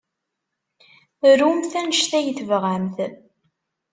[1.39, 2.97] Rumt anect ay tebɣamt.